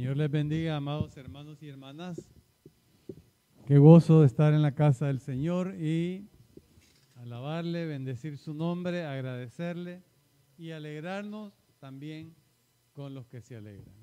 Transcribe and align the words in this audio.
Señor 0.00 0.16
les 0.16 0.30
bendiga, 0.30 0.76
amados 0.76 1.14
hermanos 1.18 1.62
y 1.62 1.68
hermanas. 1.68 2.26
Qué 3.66 3.76
gozo 3.76 4.22
de 4.22 4.28
estar 4.28 4.54
en 4.54 4.62
la 4.62 4.74
casa 4.74 5.08
del 5.08 5.20
Señor 5.20 5.74
y 5.78 6.26
alabarle, 7.16 7.84
bendecir 7.84 8.38
su 8.38 8.54
nombre, 8.54 9.04
agradecerle 9.04 10.02
y 10.56 10.70
alegrarnos 10.70 11.52
también 11.80 12.34
con 12.94 13.12
los 13.12 13.26
que 13.26 13.42
se 13.42 13.56
alegran. 13.56 13.94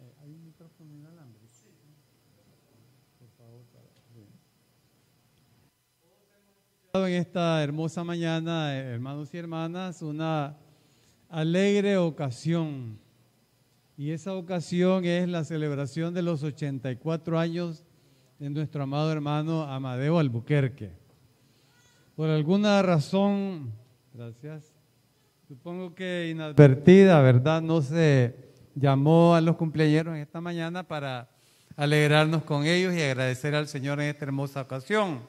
Eh, 0.00 0.14
¿Hay 0.20 0.32
un 0.32 0.42
micrófono 0.42 0.96
en 0.96 1.06
alambre? 1.06 1.42
Por 3.20 3.30
favor, 3.38 3.64
para... 6.92 7.06
En 7.06 7.12
esta 7.12 7.62
hermosa 7.62 8.02
mañana, 8.02 8.76
eh, 8.76 8.80
hermanos 8.80 9.32
y 9.32 9.38
hermanas, 9.38 10.02
una 10.02 10.58
alegre 11.28 11.98
ocasión. 11.98 12.98
Y 14.00 14.12
esa 14.12 14.32
ocasión 14.32 15.04
es 15.04 15.28
la 15.28 15.44
celebración 15.44 16.14
de 16.14 16.22
los 16.22 16.42
84 16.42 17.38
años 17.38 17.84
de 18.38 18.48
nuestro 18.48 18.82
amado 18.82 19.12
hermano 19.12 19.64
Amadeo 19.64 20.18
Albuquerque. 20.18 20.90
Por 22.16 22.30
alguna 22.30 22.80
razón, 22.80 23.70
gracias, 24.14 24.72
supongo 25.46 25.94
que 25.94 26.30
inadvertida, 26.30 27.20
¿verdad? 27.20 27.60
No 27.60 27.82
se 27.82 28.34
llamó 28.74 29.34
a 29.34 29.42
los 29.42 29.56
cumpleaños 29.56 30.16
esta 30.16 30.40
mañana 30.40 30.82
para 30.82 31.28
alegrarnos 31.76 32.42
con 32.44 32.64
ellos 32.64 32.94
y 32.94 33.02
agradecer 33.02 33.54
al 33.54 33.68
Señor 33.68 34.00
en 34.00 34.06
esta 34.06 34.24
hermosa 34.24 34.62
ocasión. 34.62 35.20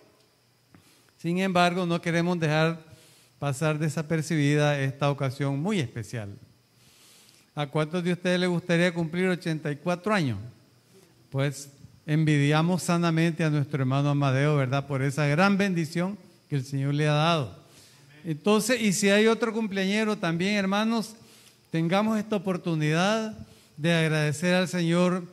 Sin 1.18 1.40
embargo, 1.40 1.86
no 1.86 2.02
queremos 2.02 2.40
dejar 2.40 2.80
pasar 3.38 3.78
desapercibida 3.78 4.80
esta 4.80 5.12
ocasión 5.12 5.60
muy 5.60 5.82
especial. 5.82 6.38
¿A 7.54 7.68
cuántos 7.68 8.02
de 8.04 8.14
ustedes 8.14 8.40
les 8.40 8.50
gustaría 8.50 8.94
cumplir 8.94 9.28
84 9.28 10.14
años? 10.14 10.40
Pues 11.30 11.70
envidiamos 12.06 12.82
sanamente 12.84 13.44
a 13.44 13.50
nuestro 13.50 13.82
hermano 13.82 14.10
Amadeo, 14.10 14.56
¿verdad? 14.56 14.88
Por 14.88 15.02
esa 15.02 15.26
gran 15.26 15.58
bendición 15.58 16.18
que 16.50 16.56
el 16.56 16.64
Señor 16.64 16.94
le 16.94 17.10
ha 17.10 17.14
dado. 17.14 17.60
Entonces, 18.24 18.82
y 18.82 18.94
si 18.94 19.10
hay 19.10 19.28
otro 19.28 19.52
cumpleañero 19.52 20.18
también, 20.18 20.56
hermanos, 20.56 21.16
tengamos 21.72 22.18
esta 22.18 22.38
oportunidad 22.38 23.38
de 23.76 23.94
agradecer 23.94 24.54
al 24.54 24.70
Señor 24.70 25.24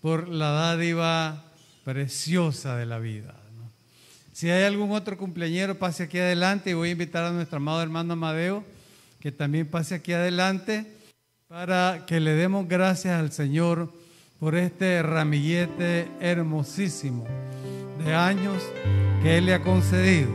por 0.00 0.28
la 0.28 0.50
dádiva 0.50 1.44
preciosa 1.84 2.76
de 2.76 2.86
la 2.86 2.98
vida. 2.98 3.34
Si 4.32 4.50
hay 4.50 4.64
algún 4.64 4.92
otro 4.92 5.16
cumpleañero, 5.16 5.78
pase 5.78 6.04
aquí 6.04 6.18
adelante 6.18 6.70
y 6.70 6.74
voy 6.74 6.88
a 6.88 6.92
invitar 6.92 7.24
a 7.24 7.30
nuestro 7.30 7.58
amado 7.58 7.82
hermano 7.82 8.14
Amadeo 8.14 8.64
que 9.20 9.32
también 9.32 9.66
pase 9.66 9.96
aquí 9.96 10.12
adelante 10.12 10.97
para 11.48 12.04
que 12.06 12.20
le 12.20 12.32
demos 12.34 12.68
gracias 12.68 13.18
al 13.18 13.32
Señor 13.32 13.90
por 14.38 14.54
este 14.54 15.02
ramillete 15.02 16.06
hermosísimo 16.20 17.24
de 18.04 18.14
años 18.14 18.62
que 19.22 19.38
Él 19.38 19.46
le 19.46 19.54
ha 19.54 19.62
concedido. 19.62 20.28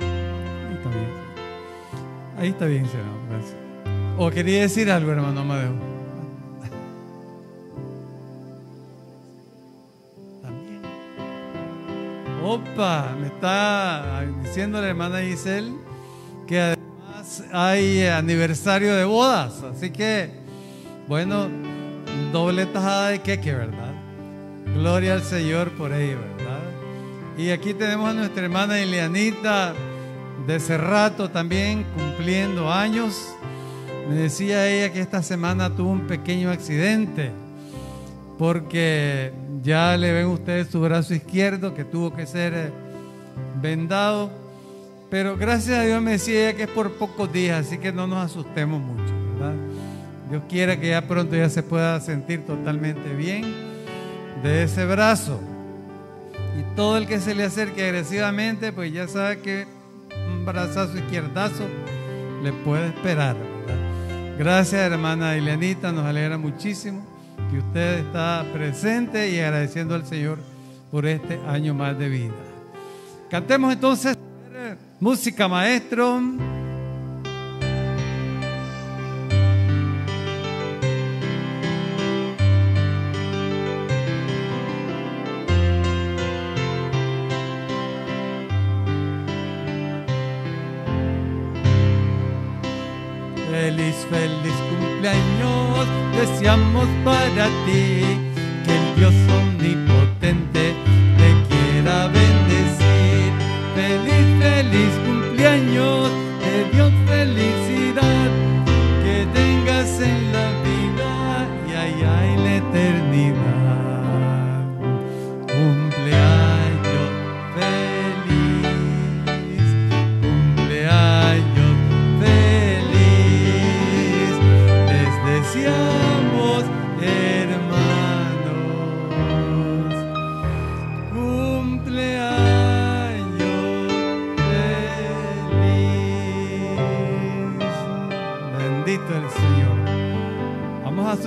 Ahí 0.00 0.74
está 0.74 0.88
bien. 0.90 1.08
Ahí 2.36 2.48
está 2.48 2.66
bien, 2.66 2.88
Señor. 2.88 3.06
Gracias. 3.30 3.56
¿O 4.18 4.28
quería 4.30 4.62
decir 4.62 4.90
algo, 4.90 5.12
hermano 5.12 5.42
Amadeo? 5.42 5.72
También. 10.42 10.82
Opa, 12.44 13.14
me 13.20 13.28
está 13.28 14.24
diciendo 14.42 14.80
la 14.80 14.88
hermana 14.88 15.20
Giselle 15.20 15.72
que 16.48 16.81
hay 17.52 18.06
aniversario 18.06 18.94
de 18.94 19.04
bodas, 19.04 19.62
así 19.62 19.90
que 19.90 20.30
bueno, 21.08 21.48
doble 22.32 22.66
tajada 22.66 23.08
de 23.08 23.20
queque, 23.20 23.52
¿verdad? 23.52 23.92
Gloria 24.74 25.14
al 25.14 25.22
Señor 25.22 25.70
por 25.72 25.92
ello, 25.92 26.18
¿verdad? 26.36 26.60
Y 27.36 27.50
aquí 27.50 27.74
tenemos 27.74 28.10
a 28.10 28.14
nuestra 28.14 28.44
hermana 28.44 28.78
Elianita 28.80 29.74
de 30.46 30.60
Cerrato 30.60 31.30
también 31.30 31.84
cumpliendo 31.94 32.72
años. 32.72 33.34
Me 34.08 34.14
decía 34.16 34.68
ella 34.68 34.92
que 34.92 35.00
esta 35.00 35.22
semana 35.22 35.70
tuvo 35.70 35.90
un 35.90 36.06
pequeño 36.06 36.50
accidente 36.50 37.30
porque 38.38 39.32
ya 39.62 39.96
le 39.96 40.12
ven 40.12 40.26
ustedes 40.26 40.68
su 40.68 40.80
brazo 40.80 41.14
izquierdo 41.14 41.74
que 41.74 41.84
tuvo 41.84 42.12
que 42.14 42.26
ser 42.26 42.54
eh, 42.54 42.72
vendado. 43.60 44.41
Pero 45.12 45.36
gracias 45.36 45.78
a 45.78 45.82
Dios 45.82 46.00
me 46.00 46.12
decía 46.12 46.48
ella 46.48 46.56
que 46.56 46.62
es 46.62 46.70
por 46.70 46.90
pocos 46.92 47.30
días, 47.30 47.66
así 47.66 47.76
que 47.76 47.92
no 47.92 48.06
nos 48.06 48.24
asustemos 48.24 48.80
mucho, 48.80 49.12
¿verdad? 49.34 49.52
Dios 50.30 50.42
quiera 50.48 50.80
que 50.80 50.88
ya 50.88 51.06
pronto 51.06 51.36
ya 51.36 51.50
se 51.50 51.62
pueda 51.62 52.00
sentir 52.00 52.46
totalmente 52.46 53.14
bien 53.14 53.44
de 54.42 54.62
ese 54.62 54.86
brazo. 54.86 55.38
Y 56.58 56.62
todo 56.74 56.96
el 56.96 57.06
que 57.06 57.20
se 57.20 57.34
le 57.34 57.44
acerque 57.44 57.84
agresivamente, 57.84 58.72
pues 58.72 58.90
ya 58.90 59.06
sabe 59.06 59.40
que 59.40 59.66
un 60.30 60.46
brazazo 60.46 60.96
izquierdazo 60.96 61.66
le 62.42 62.54
puede 62.54 62.86
esperar. 62.86 63.36
Gracias, 64.38 64.80
hermana 64.80 65.36
Ileanita, 65.36 65.92
nos 65.92 66.06
alegra 66.06 66.38
muchísimo 66.38 67.04
que 67.50 67.58
usted 67.58 67.98
está 67.98 68.46
presente 68.54 69.28
y 69.28 69.40
agradeciendo 69.40 69.94
al 69.94 70.06
Señor 70.06 70.38
por 70.90 71.04
este 71.04 71.38
año 71.46 71.74
más 71.74 71.98
de 71.98 72.08
vida. 72.08 72.32
Cantemos 73.28 73.74
entonces 73.74 74.16
música 75.02 75.48
maestro. 75.48 76.20
Feliz, 93.50 94.06
feliz 94.08 94.54
cumpleaños 94.70 95.88
deseamos 96.16 96.86
para 97.04 97.46
ti, 97.66 98.04
que 98.64 98.76
el 98.76 98.94
Dios 98.96 99.14
omnipotente 99.42 100.91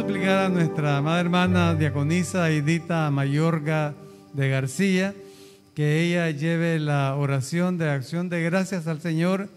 suplicar 0.06 0.38
a 0.38 0.50
nuestra 0.50 0.98
amada 0.98 1.20
hermana 1.20 1.74
diaconisa 1.74 2.52
Edita 2.52 3.10
Mayorga 3.10 3.96
de 4.34 4.50
García 4.50 5.16
que 5.74 6.04
ella 6.04 6.30
lleve 6.30 6.78
la 6.78 7.16
oración 7.16 7.80
de 7.80 7.90
acción 7.90 8.30
de 8.30 8.44
gracias 8.44 8.86
al 8.86 9.02
Señor 9.02 9.50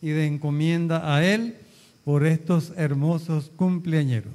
y 0.00 0.08
de 0.08 0.26
encomienda 0.26 1.14
a 1.14 1.24
Él 1.24 1.54
por 2.04 2.26
estos 2.26 2.72
hermosos 2.76 3.52
cumpleañeros. 3.54 4.32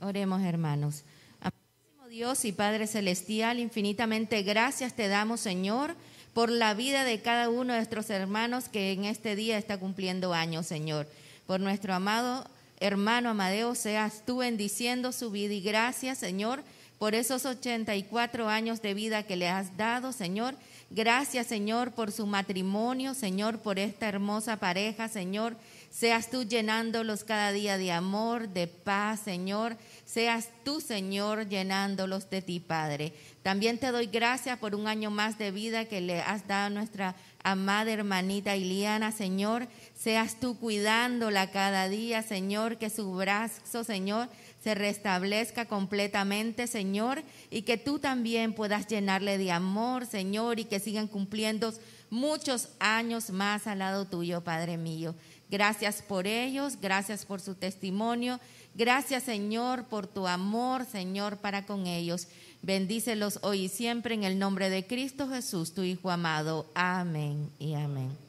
Oremos, 0.00 0.42
hermanos. 0.42 1.04
Amantísimo 1.40 2.08
Dios 2.08 2.44
y 2.44 2.50
Padre 2.50 2.88
Celestial, 2.88 3.60
infinitamente 3.60 4.42
gracias 4.42 4.94
te 4.94 5.06
damos, 5.06 5.38
Señor, 5.38 5.94
por 6.34 6.50
la 6.50 6.74
vida 6.74 7.04
de 7.04 7.20
cada 7.20 7.48
uno 7.48 7.74
de 7.74 7.78
nuestros 7.78 8.10
hermanos 8.10 8.68
que 8.68 8.90
en 8.90 9.04
este 9.04 9.36
día 9.36 9.56
está 9.56 9.78
cumpliendo 9.78 10.34
años, 10.34 10.66
Señor. 10.66 11.06
Por 11.46 11.60
nuestro 11.60 11.94
amado 11.94 12.44
hermano 12.80 13.30
Amadeo, 13.30 13.74
seas 13.74 14.22
tú 14.24 14.38
bendiciendo 14.38 15.12
su 15.12 15.30
vida 15.30 15.54
y 15.54 15.60
gracias, 15.60 16.18
Señor, 16.18 16.62
por 16.98 17.14
esos 17.14 17.44
84 17.44 18.48
años 18.48 18.82
de 18.82 18.94
vida 18.94 19.22
que 19.22 19.36
le 19.36 19.48
has 19.48 19.76
dado, 19.76 20.12
Señor, 20.12 20.54
Gracias, 20.90 21.46
Señor, 21.46 21.92
por 21.92 22.12
su 22.12 22.26
matrimonio, 22.26 23.12
Señor, 23.12 23.58
por 23.58 23.78
esta 23.78 24.08
hermosa 24.08 24.56
pareja, 24.56 25.08
Señor. 25.08 25.54
Seas 25.90 26.30
tú 26.30 26.44
llenándolos 26.44 27.24
cada 27.24 27.52
día 27.52 27.76
de 27.76 27.92
amor, 27.92 28.48
de 28.48 28.68
paz, 28.68 29.20
Señor. 29.20 29.76
Seas 30.06 30.48
tú, 30.64 30.80
Señor, 30.80 31.46
llenándolos 31.46 32.30
de 32.30 32.40
ti, 32.40 32.58
Padre. 32.58 33.12
También 33.42 33.76
te 33.76 33.92
doy 33.92 34.06
gracias 34.06 34.58
por 34.58 34.74
un 34.74 34.86
año 34.86 35.10
más 35.10 35.36
de 35.36 35.50
vida 35.50 35.84
que 35.84 36.00
le 36.00 36.22
has 36.22 36.46
dado 36.48 36.68
a 36.68 36.70
nuestra 36.70 37.16
amada 37.42 37.92
hermanita 37.92 38.56
Iliana, 38.56 39.12
Señor. 39.12 39.68
Seas 39.98 40.38
tú 40.38 40.56
cuidándola 40.56 41.50
cada 41.50 41.88
día, 41.88 42.22
Señor, 42.22 42.78
que 42.78 42.88
su 42.88 43.12
brazo, 43.14 43.82
Señor, 43.82 44.28
se 44.62 44.76
restablezca 44.76 45.66
completamente, 45.66 46.68
Señor, 46.68 47.24
y 47.50 47.62
que 47.62 47.78
tú 47.78 47.98
también 47.98 48.52
puedas 48.52 48.86
llenarle 48.86 49.38
de 49.38 49.50
amor, 49.50 50.06
Señor, 50.06 50.60
y 50.60 50.66
que 50.66 50.78
sigan 50.78 51.08
cumpliendo 51.08 51.74
muchos 52.10 52.68
años 52.78 53.30
más 53.30 53.66
al 53.66 53.80
lado 53.80 54.04
tuyo, 54.04 54.44
Padre 54.44 54.76
mío. 54.76 55.16
Gracias 55.50 56.00
por 56.00 56.28
ellos, 56.28 56.78
gracias 56.80 57.24
por 57.24 57.40
su 57.40 57.56
testimonio, 57.56 58.38
gracias 58.74 59.24
Señor 59.24 59.86
por 59.86 60.06
tu 60.06 60.28
amor, 60.28 60.84
Señor, 60.84 61.38
para 61.38 61.66
con 61.66 61.88
ellos. 61.88 62.28
Bendícelos 62.62 63.40
hoy 63.42 63.64
y 63.64 63.68
siempre 63.68 64.14
en 64.14 64.22
el 64.22 64.38
nombre 64.38 64.70
de 64.70 64.86
Cristo 64.86 65.28
Jesús, 65.28 65.74
tu 65.74 65.82
Hijo 65.82 66.10
amado. 66.10 66.66
Amén 66.74 67.50
y 67.58 67.74
amén. 67.74 68.27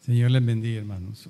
Señor 0.00 0.30
les 0.30 0.44
bendiga, 0.44 0.80
hermanos. 0.80 1.28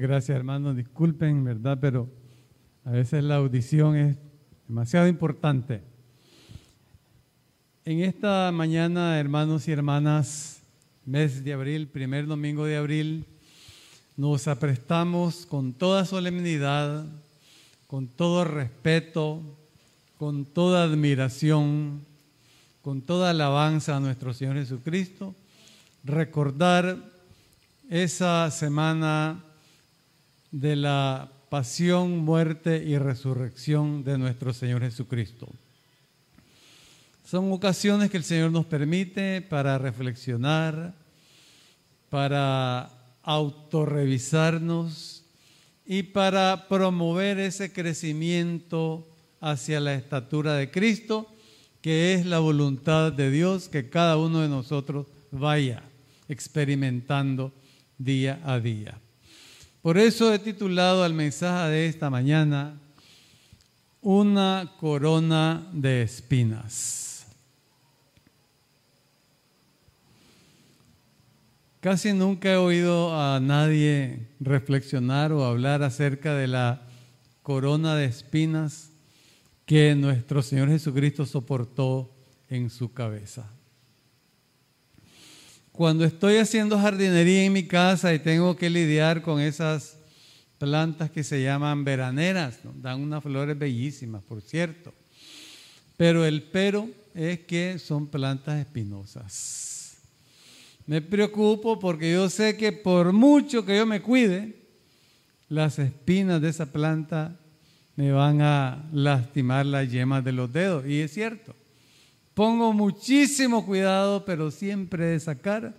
Gracias, 0.00 0.34
hermanos. 0.36 0.76
Disculpen, 0.76 1.44
¿verdad? 1.44 1.78
Pero 1.80 2.08
a 2.84 2.90
veces 2.90 3.22
la 3.22 3.36
audición 3.36 3.96
es 3.96 4.16
demasiado 4.66 5.06
importante. 5.06 5.82
En 7.84 8.00
esta 8.00 8.50
mañana, 8.52 9.20
hermanos 9.20 9.68
y 9.68 9.72
hermanas, 9.72 10.62
mes 11.04 11.44
de 11.44 11.52
abril, 11.52 11.86
primer 11.86 12.26
domingo 12.26 12.64
de 12.64 12.76
abril, 12.76 13.24
nos 14.16 14.48
aprestamos 14.48 15.46
con 15.46 15.72
toda 15.72 16.04
solemnidad, 16.04 17.06
con 17.86 18.08
todo 18.08 18.44
respeto, 18.44 19.42
con 20.18 20.44
toda 20.44 20.84
admiración, 20.84 22.04
con 22.82 23.02
toda 23.02 23.30
alabanza 23.30 23.96
a 23.96 24.00
nuestro 24.00 24.34
Señor 24.34 24.56
Jesucristo, 24.56 25.34
recordar 26.02 26.98
esa 27.90 28.50
semana 28.50 29.43
de 30.54 30.76
la 30.76 31.32
pasión, 31.48 32.18
muerte 32.18 32.84
y 32.86 32.96
resurrección 32.96 34.04
de 34.04 34.18
nuestro 34.18 34.52
Señor 34.52 34.82
Jesucristo. 34.82 35.48
Son 37.24 37.52
ocasiones 37.52 38.08
que 38.08 38.18
el 38.18 38.22
Señor 38.22 38.52
nos 38.52 38.64
permite 38.64 39.42
para 39.42 39.78
reflexionar, 39.78 40.94
para 42.08 42.88
autorrevisarnos 43.24 45.24
y 45.84 46.04
para 46.04 46.68
promover 46.68 47.40
ese 47.40 47.72
crecimiento 47.72 49.04
hacia 49.40 49.80
la 49.80 49.94
estatura 49.94 50.54
de 50.54 50.70
Cristo, 50.70 51.26
que 51.80 52.14
es 52.14 52.26
la 52.26 52.38
voluntad 52.38 53.12
de 53.12 53.32
Dios 53.32 53.68
que 53.68 53.90
cada 53.90 54.18
uno 54.18 54.40
de 54.40 54.48
nosotros 54.48 55.08
vaya 55.32 55.82
experimentando 56.28 57.52
día 57.98 58.40
a 58.44 58.60
día. 58.60 59.00
Por 59.84 59.98
eso 59.98 60.32
he 60.32 60.38
titulado 60.38 61.04
al 61.04 61.12
mensaje 61.12 61.70
de 61.70 61.86
esta 61.88 62.08
mañana 62.08 62.80
Una 64.00 64.72
corona 64.80 65.68
de 65.74 66.00
espinas. 66.00 67.26
Casi 71.80 72.14
nunca 72.14 72.50
he 72.50 72.56
oído 72.56 73.14
a 73.14 73.38
nadie 73.40 74.26
reflexionar 74.40 75.32
o 75.32 75.44
hablar 75.44 75.82
acerca 75.82 76.32
de 76.32 76.46
la 76.46 76.80
corona 77.42 77.94
de 77.94 78.06
espinas 78.06 78.88
que 79.66 79.94
nuestro 79.94 80.40
Señor 80.40 80.70
Jesucristo 80.70 81.26
soportó 81.26 82.10
en 82.48 82.70
su 82.70 82.94
cabeza. 82.94 83.50
Cuando 85.76 86.04
estoy 86.04 86.36
haciendo 86.36 86.78
jardinería 86.78 87.46
en 87.46 87.52
mi 87.52 87.66
casa 87.66 88.14
y 88.14 88.20
tengo 88.20 88.54
que 88.54 88.70
lidiar 88.70 89.22
con 89.22 89.40
esas 89.40 89.96
plantas 90.56 91.10
que 91.10 91.24
se 91.24 91.42
llaman 91.42 91.82
veraneras, 91.82 92.60
dan 92.76 93.00
unas 93.00 93.24
flores 93.24 93.58
bellísimas, 93.58 94.22
por 94.22 94.40
cierto. 94.40 94.94
Pero 95.96 96.24
el 96.24 96.44
pero 96.44 96.88
es 97.12 97.40
que 97.40 97.80
son 97.80 98.06
plantas 98.06 98.60
espinosas. 98.60 99.96
Me 100.86 101.02
preocupo 101.02 101.80
porque 101.80 102.12
yo 102.12 102.30
sé 102.30 102.56
que 102.56 102.70
por 102.70 103.12
mucho 103.12 103.66
que 103.66 103.76
yo 103.76 103.84
me 103.84 104.00
cuide, 104.00 104.54
las 105.48 105.80
espinas 105.80 106.40
de 106.40 106.50
esa 106.50 106.66
planta 106.66 107.36
me 107.96 108.12
van 108.12 108.42
a 108.42 108.88
lastimar 108.92 109.66
las 109.66 109.90
yemas 109.90 110.22
de 110.22 110.30
los 110.30 110.52
dedos. 110.52 110.86
Y 110.86 111.00
es 111.00 111.12
cierto. 111.12 111.56
Pongo 112.34 112.72
muchísimo 112.72 113.64
cuidado, 113.64 114.24
pero 114.24 114.50
siempre 114.50 115.06
de 115.06 115.20
sacar 115.20 115.72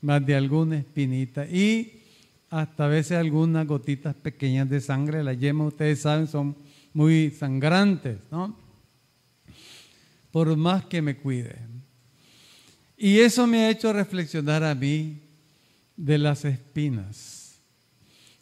más 0.00 0.24
de 0.24 0.36
alguna 0.36 0.78
espinita 0.78 1.46
y 1.46 2.00
hasta 2.48 2.84
a 2.84 2.88
veces 2.88 3.18
algunas 3.18 3.66
gotitas 3.66 4.14
pequeñas 4.14 4.70
de 4.70 4.80
sangre. 4.80 5.24
Las 5.24 5.38
yemas, 5.38 5.68
ustedes 5.68 6.00
saben, 6.00 6.28
son 6.28 6.56
muy 6.94 7.32
sangrantes, 7.32 8.18
¿no? 8.30 8.56
Por 10.30 10.56
más 10.56 10.84
que 10.84 11.02
me 11.02 11.16
cuide. 11.16 11.56
Y 12.96 13.18
eso 13.18 13.48
me 13.48 13.64
ha 13.64 13.70
hecho 13.70 13.92
reflexionar 13.92 14.62
a 14.62 14.76
mí 14.76 15.18
de 15.96 16.18
las 16.18 16.44
espinas. 16.44 17.58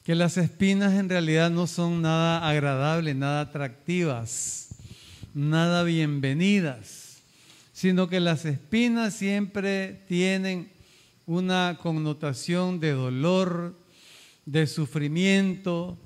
Que 0.02 0.14
las 0.14 0.36
espinas 0.36 0.92
en 0.92 1.08
realidad 1.08 1.50
no 1.50 1.66
son 1.66 2.02
nada 2.02 2.46
agradables, 2.46 3.16
nada 3.16 3.40
atractivas, 3.40 4.68
nada 5.32 5.82
bienvenidas 5.82 7.03
sino 7.74 8.08
que 8.08 8.20
las 8.20 8.44
espinas 8.44 9.14
siempre 9.14 10.04
tienen 10.06 10.70
una 11.26 11.76
connotación 11.82 12.78
de 12.78 12.92
dolor, 12.92 13.76
de 14.46 14.68
sufrimiento, 14.68 15.98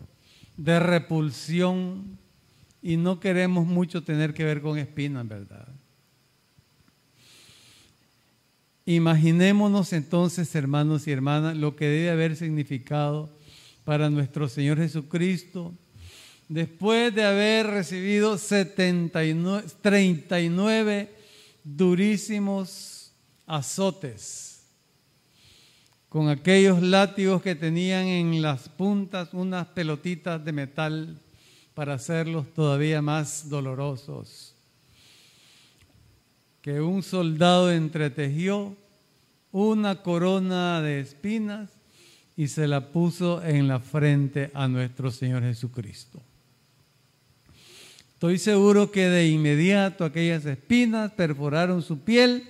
de 0.57 0.81
repulsión, 0.81 2.19
y 2.81 2.97
no 2.97 3.21
queremos 3.21 3.67
mucho 3.67 4.03
tener 4.03 4.33
que 4.33 4.45
ver 4.45 4.63
con 4.63 4.79
espinas, 4.79 5.29
¿verdad? 5.29 5.69
Imaginémonos 8.87 9.93
entonces, 9.93 10.55
hermanos 10.55 11.07
y 11.07 11.13
hermanas, 11.13 11.55
lo 11.55 11.77
que 11.77 11.85
debe 11.85 12.11
haber 12.11 12.35
significado 12.35 13.29
para 13.85 14.09
nuestro 14.09 14.49
Señor 14.49 14.79
Jesucristo, 14.79 15.75
después 16.49 17.15
de 17.15 17.25
haber 17.25 17.67
recibido 17.67 18.39
79, 18.39 19.67
39 19.83 21.18
durísimos 21.77 23.13
azotes, 23.47 24.63
con 26.09 26.29
aquellos 26.29 26.81
látigos 26.81 27.43
que 27.43 27.55
tenían 27.55 28.07
en 28.07 28.41
las 28.41 28.69
puntas 28.69 29.35
unas 29.35 29.67
pelotitas 29.69 30.43
de 30.43 30.53
metal 30.53 31.21
para 31.75 31.95
hacerlos 31.95 32.47
todavía 32.55 33.03
más 33.03 33.49
dolorosos, 33.49 34.55
que 36.63 36.81
un 36.81 37.03
soldado 37.03 37.71
entretejió 37.71 38.75
una 39.53 40.03
corona 40.03 40.81
de 40.81 41.01
espinas 41.01 41.71
y 42.37 42.49
se 42.49 42.67
la 42.67 42.93
puso 42.93 43.43
en 43.45 43.69
la 43.69 43.81
frente 43.81 44.51
a 44.55 44.69
nuestro 44.69 45.11
Señor 45.11 45.43
Jesucristo. 45.43 46.23
Estoy 48.19 48.39
seguro 48.39 48.91
que 48.91 49.09
de 49.09 49.29
inmediato 49.29 50.05
aquellas 50.05 50.45
espinas 50.45 51.13
perforaron 51.13 51.83
su 51.83 52.01
piel 52.01 52.49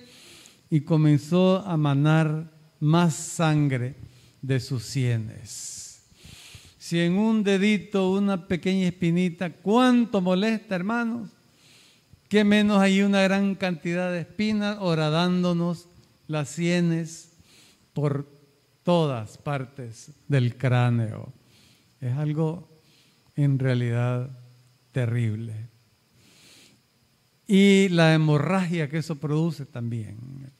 y 0.67 0.81
comenzó 0.81 1.59
a 1.59 1.77
manar 1.77 2.51
más 2.79 3.13
sangre 3.13 3.93
de 4.41 4.59
sus 4.61 4.81
sienes. 4.81 6.01
Si 6.79 6.99
en 6.99 7.19
un 7.19 7.43
dedito 7.43 8.09
una 8.09 8.47
pequeña 8.47 8.87
espinita, 8.87 9.51
¿cuánto 9.51 10.21
molesta, 10.21 10.73
hermanos? 10.73 11.29
Que 12.29 12.43
menos 12.43 12.79
hay 12.79 13.03
una 13.03 13.21
gran 13.21 13.53
cantidad 13.53 14.11
de 14.11 14.21
espinas 14.21 14.77
horadándonos 14.79 15.87
las 16.25 16.49
sienes 16.49 17.33
por 17.93 18.27
todas 18.81 19.37
partes 19.37 20.13
del 20.27 20.57
cráneo. 20.57 21.31
Es 22.01 22.17
algo 22.17 22.67
en 23.35 23.59
realidad 23.59 24.31
terrible. 24.91 25.67
Y 27.47 27.89
la 27.89 28.13
hemorragia 28.13 28.89
que 28.89 28.99
eso 28.99 29.15
produce 29.15 29.65
también, 29.65 30.51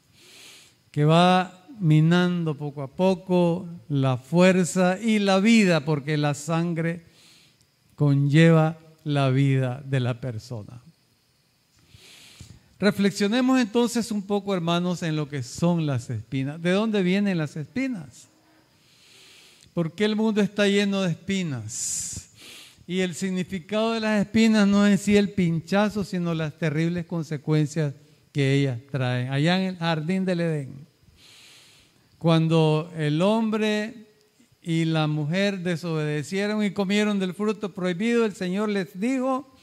que 0.92 1.06
va 1.06 1.68
minando 1.80 2.58
poco 2.58 2.82
a 2.82 2.88
poco 2.88 3.68
la 3.88 4.18
fuerza 4.18 5.00
y 5.00 5.20
la 5.20 5.40
vida, 5.40 5.86
porque 5.86 6.18
la 6.18 6.34
sangre 6.34 7.06
conlleva 7.96 8.78
la 9.04 9.30
vida 9.30 9.84
de 9.86 10.00
la 10.00 10.20
persona. 10.20 10.82
Reflexionemos 12.80 13.60
entonces 13.60 14.10
un 14.10 14.22
poco, 14.22 14.54
hermanos, 14.54 15.04
en 15.04 15.16
lo 15.16 15.28
que 15.28 15.44
son 15.44 15.86
las 15.86 16.10
espinas. 16.10 16.62
¿De 16.62 16.72
dónde 16.72 17.04
vienen 17.04 17.38
las 17.38 17.58
espinas? 17.58 18.30
¿Por 19.74 19.92
qué 19.92 20.06
el 20.06 20.16
mundo 20.16 20.42
está 20.42 20.68
lleno 20.68 21.02
de 21.02 21.12
espinas? 21.12 22.29
Y 22.90 23.02
el 23.02 23.14
significado 23.14 23.94
de 23.94 24.00
las 24.00 24.20
espinas 24.20 24.68
no 24.68 24.84
es 24.84 24.94
en 24.94 24.98
sí 24.98 25.16
el 25.16 25.30
pinchazo, 25.30 26.04
sino 26.04 26.34
las 26.34 26.58
terribles 26.58 27.06
consecuencias 27.06 27.94
que 28.32 28.56
ellas 28.56 28.80
traen. 28.90 29.32
Allá 29.32 29.62
en 29.62 29.68
el 29.68 29.78
jardín 29.78 30.26
del 30.26 30.40
Edén, 30.40 30.88
cuando 32.18 32.92
el 32.98 33.22
hombre 33.22 34.08
y 34.64 34.86
la 34.86 35.06
mujer 35.06 35.60
desobedecieron 35.60 36.64
y 36.64 36.72
comieron 36.72 37.20
del 37.20 37.36
fruto 37.36 37.76
prohibido, 37.76 38.26
el 38.26 38.34
Señor 38.34 38.70
les 38.70 39.00
dijo, 39.00 39.56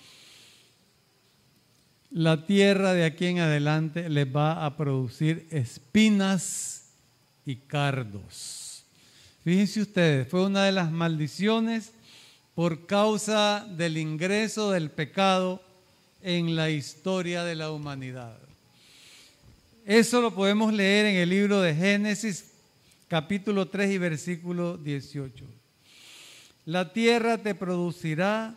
la 2.12 2.46
tierra 2.46 2.92
de 2.92 3.06
aquí 3.06 3.26
en 3.26 3.40
adelante 3.40 4.08
les 4.08 4.28
va 4.28 4.64
a 4.64 4.76
producir 4.76 5.48
espinas 5.50 6.92
y 7.44 7.56
cardos. 7.56 8.84
Fíjense 9.42 9.80
ustedes, 9.80 10.28
fue 10.28 10.46
una 10.46 10.62
de 10.62 10.70
las 10.70 10.92
maldiciones 10.92 11.90
por 12.56 12.86
causa 12.86 13.68
del 13.76 13.98
ingreso 13.98 14.70
del 14.70 14.90
pecado 14.90 15.62
en 16.22 16.56
la 16.56 16.70
historia 16.70 17.44
de 17.44 17.54
la 17.54 17.70
humanidad. 17.70 18.38
Eso 19.84 20.22
lo 20.22 20.34
podemos 20.34 20.72
leer 20.72 21.04
en 21.04 21.16
el 21.16 21.28
libro 21.28 21.60
de 21.60 21.74
Génesis, 21.74 22.52
capítulo 23.08 23.68
3 23.68 23.90
y 23.90 23.98
versículo 23.98 24.78
18. 24.78 25.44
La 26.64 26.94
tierra 26.94 27.36
te 27.36 27.54
producirá 27.54 28.56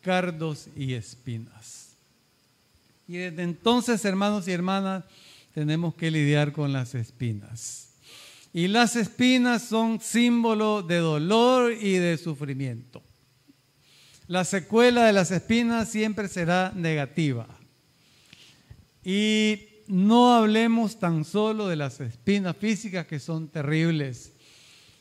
cardos 0.00 0.68
y 0.76 0.94
espinas. 0.94 1.96
Y 3.08 3.16
desde 3.16 3.42
entonces, 3.42 4.04
hermanos 4.04 4.46
y 4.46 4.52
hermanas, 4.52 5.02
tenemos 5.52 5.96
que 5.96 6.12
lidiar 6.12 6.52
con 6.52 6.72
las 6.72 6.94
espinas. 6.94 7.88
Y 8.52 8.68
las 8.68 8.94
espinas 8.94 9.64
son 9.64 9.98
símbolo 10.00 10.82
de 10.82 10.98
dolor 10.98 11.72
y 11.72 11.94
de 11.94 12.16
sufrimiento. 12.16 13.02
La 14.26 14.44
secuela 14.44 15.04
de 15.04 15.12
las 15.12 15.30
espinas 15.30 15.90
siempre 15.90 16.28
será 16.28 16.72
negativa. 16.74 17.46
Y 19.04 19.60
no 19.86 20.34
hablemos 20.34 20.98
tan 20.98 21.26
solo 21.26 21.68
de 21.68 21.76
las 21.76 22.00
espinas 22.00 22.56
físicas 22.56 23.06
que 23.06 23.18
son 23.18 23.48
terribles, 23.48 24.32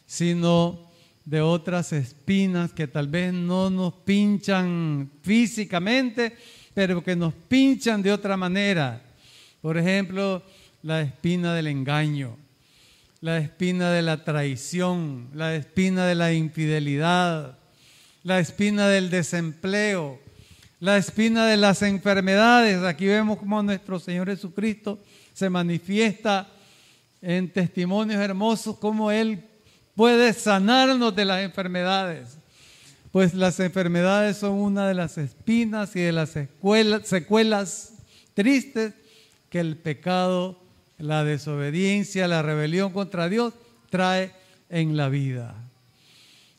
sino 0.05 0.91
de 1.23 1.39
otras 1.39 1.93
espinas 1.93 2.73
que 2.73 2.87
tal 2.87 3.07
vez 3.07 3.31
no 3.33 3.69
nos 3.69 3.93
pinchan 3.93 5.09
físicamente, 5.21 6.35
pero 6.73 7.01
que 7.01 7.15
nos 7.15 7.33
pinchan 7.33 8.03
de 8.03 8.11
otra 8.11 8.35
manera. 8.35 9.01
Por 9.61 9.77
ejemplo, 9.77 10.43
la 10.81 11.01
espina 11.01 11.53
del 11.53 11.67
engaño, 11.67 12.35
la 13.21 13.37
espina 13.37 13.89
de 13.91 14.01
la 14.01 14.25
traición, 14.25 15.29
la 15.33 15.55
espina 15.55 16.05
de 16.05 16.15
la 16.15 16.33
infidelidad, 16.33 17.57
la 18.23 18.39
espina 18.39 18.87
del 18.87 19.09
desempleo, 19.09 20.19
la 20.79 20.97
espina 20.97 21.45
de 21.45 21.57
las 21.57 21.81
enfermedades. 21.81 22.83
Aquí 22.83 23.05
vemos 23.05 23.37
cómo 23.37 23.61
nuestro 23.61 23.99
Señor 23.99 24.27
Jesucristo 24.27 24.99
se 25.33 25.49
manifiesta 25.49 26.47
en 27.21 27.51
testimonios 27.51 28.21
hermosos, 28.21 28.77
cómo 28.77 29.11
Él 29.11 29.43
puede 29.95 30.33
sanarnos 30.33 31.15
de 31.15 31.25
las 31.25 31.43
enfermedades 31.43 32.37
pues 33.13 33.35
las 33.35 33.59
enfermedades 33.59 34.37
son 34.37 34.53
una 34.53 34.87
de 34.87 34.95
las 34.95 35.19
espinas 35.19 35.95
y 35.95 35.99
de 35.99 36.11
las 36.11 36.31
secuelas 37.03 37.93
tristes 38.33 38.95
que 39.51 39.59
el 39.59 39.77
pecado, 39.77 40.59
la 40.97 41.23
desobediencia, 41.23 42.27
la 42.27 42.41
rebelión 42.41 42.91
contra 42.91 43.29
Dios 43.29 43.53
trae 43.91 44.31
en 44.67 44.97
la 44.97 45.09
vida. 45.09 45.53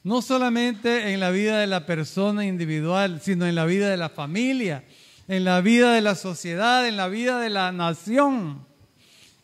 No 0.05 0.23
solamente 0.23 1.13
en 1.13 1.21
la 1.21 1.31
vida 1.31 1.59
de 1.59 1.67
la 1.67 1.87
persona 1.87 2.45
individual, 2.45 3.21
sino 3.23 3.47
en 3.47 3.55
la 3.55 3.65
vida 3.65 3.89
de 3.89 3.97
la 3.97 4.11
familia, 4.11 4.85
en 5.29 5.45
la 5.45 5.63
vida 5.63 5.95
de 5.95 6.03
la 6.03 6.15
sociedad, 6.15 6.87
en 6.87 6.97
la 6.97 7.09
vida 7.09 7.41
de 7.41 7.49
la 7.49 7.73
nación 7.73 8.67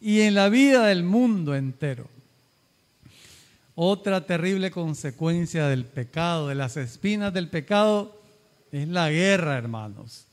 y 0.00 0.20
en 0.20 0.34
la 0.34 0.50
vida 0.50 0.86
del 0.86 1.02
mundo 1.02 1.54
entero. 1.54 2.06
Otra 3.74 4.26
terrible 4.26 4.70
consecuencia 4.70 5.66
del 5.66 5.86
pecado, 5.86 6.48
de 6.48 6.54
las 6.54 6.76
espinas 6.76 7.32
del 7.32 7.48
pecado, 7.48 8.20
es 8.70 8.86
la 8.86 9.10
guerra, 9.10 9.56
hermanos. 9.56 10.26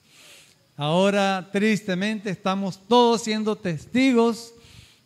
Ahora, 0.76 1.50
tristemente, 1.54 2.30
estamos 2.30 2.80
todos 2.88 3.24
siendo 3.24 3.56
testigos 3.56 4.54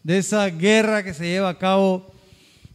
de 0.01 0.17
esa 0.17 0.47
guerra 0.47 1.03
que 1.03 1.13
se 1.13 1.25
lleva 1.25 1.49
a 1.49 1.57
cabo 1.59 2.11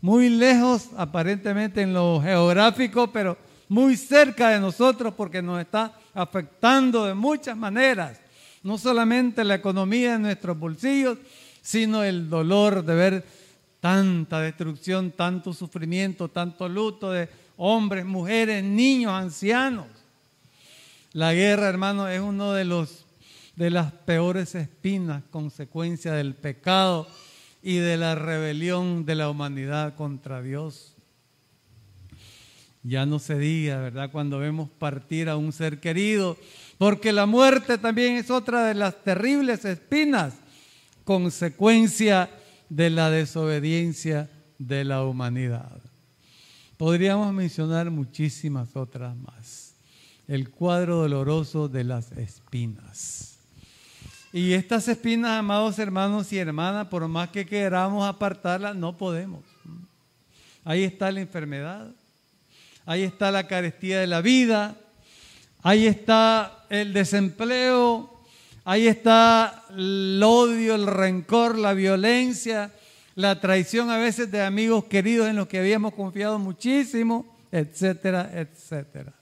muy 0.00 0.28
lejos, 0.28 0.90
aparentemente 0.96 1.82
en 1.82 1.92
lo 1.92 2.20
geográfico, 2.20 3.08
pero 3.12 3.36
muy 3.68 3.96
cerca 3.96 4.50
de 4.50 4.60
nosotros 4.60 5.14
porque 5.14 5.42
nos 5.42 5.60
está 5.60 5.92
afectando 6.14 7.04
de 7.04 7.14
muchas 7.14 7.56
maneras. 7.56 8.20
No 8.62 8.78
solamente 8.78 9.44
la 9.44 9.54
economía 9.54 10.12
de 10.12 10.18
nuestros 10.18 10.58
bolsillos, 10.58 11.18
sino 11.62 12.02
el 12.02 12.28
dolor 12.28 12.84
de 12.84 12.94
ver 12.94 13.26
tanta 13.80 14.40
destrucción, 14.40 15.12
tanto 15.12 15.52
sufrimiento, 15.52 16.28
tanto 16.28 16.68
luto 16.68 17.10
de 17.10 17.28
hombres, 17.56 18.04
mujeres, 18.04 18.62
niños, 18.62 19.12
ancianos. 19.12 19.86
La 21.12 21.32
guerra, 21.32 21.68
hermano, 21.68 22.08
es 22.08 22.20
uno 22.20 22.52
de 22.52 22.64
los 22.64 23.06
de 23.56 23.70
las 23.70 23.90
peores 23.90 24.54
espinas, 24.54 25.22
consecuencia 25.30 26.12
del 26.12 26.34
pecado 26.34 27.08
y 27.66 27.78
de 27.78 27.96
la 27.96 28.14
rebelión 28.14 29.04
de 29.06 29.16
la 29.16 29.28
humanidad 29.28 29.96
contra 29.96 30.40
Dios. 30.40 30.94
Ya 32.84 33.06
no 33.06 33.18
se 33.18 33.36
diga, 33.36 33.78
¿verdad? 33.78 34.12
Cuando 34.12 34.38
vemos 34.38 34.70
partir 34.70 35.28
a 35.28 35.36
un 35.36 35.52
ser 35.52 35.80
querido, 35.80 36.36
porque 36.78 37.12
la 37.12 37.26
muerte 37.26 37.76
también 37.76 38.14
es 38.14 38.30
otra 38.30 38.68
de 38.68 38.74
las 38.74 39.02
terribles 39.02 39.64
espinas, 39.64 40.34
consecuencia 41.02 42.30
de 42.68 42.88
la 42.88 43.10
desobediencia 43.10 44.30
de 44.60 44.84
la 44.84 45.02
humanidad. 45.02 45.80
Podríamos 46.76 47.34
mencionar 47.34 47.90
muchísimas 47.90 48.76
otras 48.76 49.16
más. 49.16 49.74
El 50.28 50.50
cuadro 50.50 50.98
doloroso 50.98 51.66
de 51.66 51.82
las 51.82 52.12
espinas. 52.12 53.35
Y 54.36 54.52
estas 54.52 54.86
espinas, 54.86 55.38
amados 55.38 55.78
hermanos 55.78 56.30
y 56.30 56.36
hermanas, 56.36 56.88
por 56.88 57.08
más 57.08 57.30
que 57.30 57.46
queramos 57.46 58.06
apartarlas, 58.06 58.76
no 58.76 58.94
podemos. 58.94 59.42
Ahí 60.62 60.84
está 60.84 61.10
la 61.10 61.22
enfermedad, 61.22 61.90
ahí 62.84 63.02
está 63.02 63.30
la 63.30 63.48
carestía 63.48 63.98
de 63.98 64.06
la 64.06 64.20
vida, 64.20 64.76
ahí 65.62 65.86
está 65.86 66.66
el 66.68 66.92
desempleo, 66.92 68.12
Ahí 68.68 68.88
está 68.88 69.64
el 69.70 70.20
odio, 70.22 70.74
el 70.74 70.86
rencor, 70.86 71.56
la 71.56 71.72
violencia, 71.72 72.72
la 73.14 73.40
traición 73.40 73.90
a 73.90 73.96
veces 73.96 74.30
de 74.30 74.42
amigos 74.42 74.84
queridos 74.86 75.28
en 75.28 75.36
los 75.36 75.46
que 75.46 75.60
habíamos 75.60 75.94
confiado 75.94 76.38
muchísimo, 76.40 77.38
etcétera, 77.52 78.28
etcétera. 78.34 79.14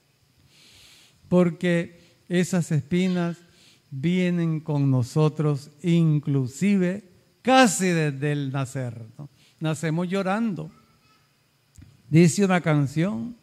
Porque 1.29 2.01
esas 2.27 2.71
espinas 2.71 3.37
vienen 3.89 4.59
con 4.59 4.89
nosotros 4.91 5.71
inclusive 5.81 7.11
casi 7.41 7.87
desde 7.87 8.31
el 8.31 8.51
nacer. 8.51 9.05
Nacemos 9.59 10.07
llorando. 10.07 10.71
Dice 12.09 12.45
una 12.45 12.61
canción, 12.61 13.35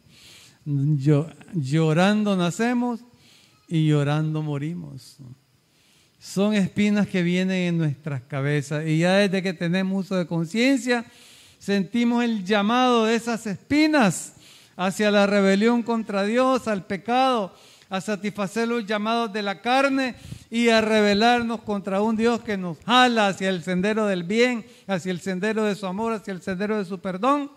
llorando 0.65 2.35
nacemos 2.35 3.01
y 3.67 3.87
llorando 3.87 4.41
morimos 4.41 5.19
son 6.23 6.53
espinas 6.53 7.05
que 7.05 7.21
vienen 7.21 7.67
en 7.67 7.77
nuestras 7.77 8.21
cabezas 8.21 8.87
y 8.87 8.99
ya 8.99 9.15
desde 9.15 9.43
que 9.43 9.53
tenemos 9.53 10.05
uso 10.05 10.15
de 10.15 10.25
conciencia, 10.25 11.05
sentimos 11.59 12.23
el 12.23 12.45
llamado 12.45 13.05
de 13.05 13.15
esas 13.15 13.45
espinas 13.45 14.35
hacia 14.77 15.11
la 15.11 15.27
rebelión 15.27 15.83
contra 15.83 16.23
Dios, 16.23 16.69
al 16.69 16.85
pecado, 16.85 17.53
a 17.93 18.01
satisfacer 18.01 18.67
los 18.67 18.87
llamados 18.87 19.31
de 19.31 19.43
la 19.43 19.61
carne 19.61 20.15
y 20.49 20.69
a 20.69 20.81
rebelarnos 20.81 21.61
contra 21.61 22.01
un 22.01 22.15
Dios 22.15 22.41
que 22.41 22.57
nos 22.57 22.79
jala 22.79 23.27
hacia 23.27 23.49
el 23.49 23.61
sendero 23.61 24.07
del 24.07 24.23
bien, 24.23 24.65
hacia 24.87 25.11
el 25.11 25.21
sendero 25.21 25.63
de 25.65 25.75
su 25.75 25.85
amor, 25.85 26.11
hacia 26.13 26.33
el 26.33 26.41
sendero 26.41 26.79
de 26.79 26.85
su 26.85 26.97
perdón. 26.99 27.51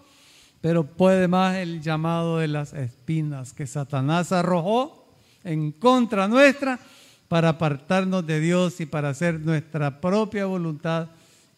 Pero 0.60 0.84
puede 0.84 1.26
más 1.26 1.56
el 1.56 1.80
llamado 1.80 2.36
de 2.36 2.48
las 2.48 2.74
espinas 2.74 3.54
que 3.54 3.66
Satanás 3.66 4.30
arrojó 4.30 5.08
en 5.42 5.72
contra 5.72 6.28
nuestra 6.28 6.78
para 7.28 7.48
apartarnos 7.48 8.26
de 8.26 8.38
Dios 8.38 8.78
y 8.82 8.84
para 8.84 9.08
hacer 9.08 9.40
nuestra 9.40 10.02
propia 10.02 10.44
voluntad 10.44 11.08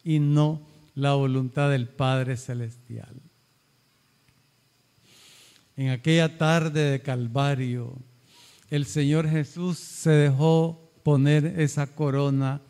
y 0.04 0.20
no 0.20 0.62
la 0.94 1.14
voluntad 1.14 1.68
del 1.68 1.88
Padre 1.88 2.36
Celestial. 2.36 3.16
En 5.74 5.90
aquella 5.90 6.38
tarde 6.38 6.92
de 6.92 7.02
Calvario, 7.02 7.96
el 8.70 8.84
Señor 8.84 9.28
Jesús 9.28 9.78
se 9.78 10.10
dejó 10.10 10.90
poner 11.02 11.46
esa 11.60 11.86
corona 11.86 12.60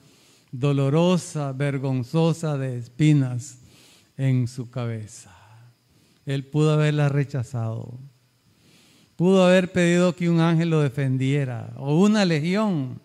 dolorosa, 0.52 1.52
vergonzosa 1.52 2.56
de 2.56 2.78
espinas 2.78 3.58
en 4.16 4.46
su 4.46 4.70
cabeza. 4.70 5.34
Él 6.24 6.44
pudo 6.44 6.72
haberla 6.72 7.08
rechazado. 7.08 7.98
Pudo 9.16 9.44
haber 9.44 9.72
pedido 9.72 10.14
que 10.14 10.30
un 10.30 10.40
ángel 10.40 10.70
lo 10.70 10.80
defendiera 10.80 11.72
o 11.76 11.98
una 11.98 12.24
legión, 12.24 13.00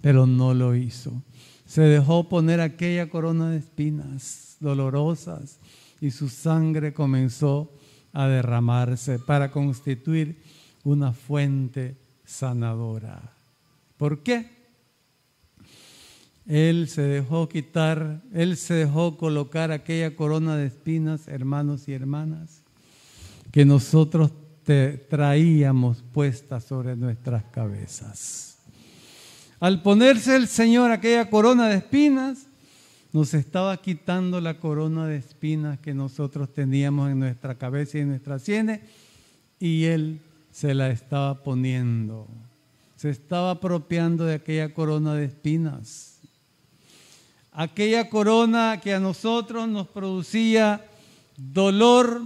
pero 0.00 0.26
no 0.26 0.54
lo 0.54 0.74
hizo. 0.74 1.22
Se 1.66 1.82
dejó 1.82 2.28
poner 2.28 2.60
aquella 2.60 3.10
corona 3.10 3.50
de 3.50 3.58
espinas 3.58 4.56
dolorosas 4.60 5.60
y 6.00 6.10
su 6.10 6.28
sangre 6.30 6.94
comenzó 6.94 7.72
a 8.12 8.26
derramarse 8.26 9.18
para 9.18 9.50
constituir 9.50 10.40
una 10.84 11.12
fuente 11.12 11.96
sanadora. 12.24 13.34
¿Por 13.96 14.22
qué? 14.22 14.60
Él 16.46 16.88
se 16.88 17.02
dejó 17.02 17.48
quitar, 17.48 18.22
Él 18.32 18.56
se 18.56 18.74
dejó 18.74 19.16
colocar 19.16 19.70
aquella 19.70 20.16
corona 20.16 20.56
de 20.56 20.66
espinas, 20.66 21.28
hermanos 21.28 21.86
y 21.88 21.92
hermanas, 21.92 22.62
que 23.52 23.64
nosotros 23.64 24.32
te 24.64 24.92
traíamos 24.92 26.02
puesta 26.12 26.60
sobre 26.60 26.96
nuestras 26.96 27.44
cabezas. 27.44 28.58
Al 29.60 29.82
ponerse 29.82 30.36
el 30.36 30.48
Señor 30.48 30.90
aquella 30.90 31.28
corona 31.28 31.68
de 31.68 31.76
espinas, 31.76 32.46
nos 33.12 33.34
estaba 33.34 33.76
quitando 33.76 34.40
la 34.40 34.58
corona 34.58 35.06
de 35.06 35.16
espinas 35.16 35.78
que 35.80 35.92
nosotros 35.94 36.52
teníamos 36.52 37.10
en 37.10 37.18
nuestra 37.18 37.56
cabeza 37.56 37.98
y 37.98 38.00
en 38.02 38.08
nuestras 38.08 38.42
sienes, 38.42 38.80
y 39.58 39.84
Él 39.84 40.20
se 40.52 40.74
la 40.74 40.90
estaba 40.90 41.42
poniendo. 41.42 42.26
Se 42.96 43.10
estaba 43.10 43.52
apropiando 43.52 44.24
de 44.24 44.34
aquella 44.34 44.74
corona 44.74 45.14
de 45.14 45.24
espinas. 45.24 46.18
Aquella 47.52 48.08
corona 48.08 48.80
que 48.82 48.94
a 48.94 49.00
nosotros 49.00 49.68
nos 49.68 49.88
producía 49.88 50.84
dolor, 51.36 52.22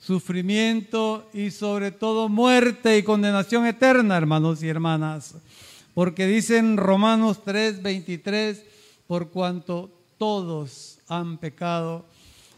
sufrimiento 0.00 1.28
y 1.32 1.50
sobre 1.50 1.90
todo 1.92 2.28
muerte 2.28 2.98
y 2.98 3.02
condenación 3.02 3.66
eterna, 3.66 4.16
hermanos 4.16 4.62
y 4.62 4.68
hermanas. 4.68 5.34
Porque 5.94 6.26
dicen 6.26 6.76
Romanos 6.76 7.42
3, 7.44 7.82
23, 7.82 8.64
por 9.06 9.30
cuanto 9.30 9.90
todos 10.18 10.98
han 11.08 11.38
pecado 11.38 12.04